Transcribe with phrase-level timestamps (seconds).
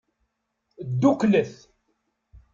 [0.91, 1.53] Dduklet.